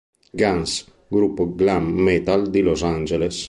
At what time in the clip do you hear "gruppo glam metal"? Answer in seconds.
1.15-2.49